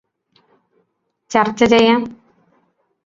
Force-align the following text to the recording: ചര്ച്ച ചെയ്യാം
ചര്ച്ച 1.31 1.63
ചെയ്യാം 1.65 2.01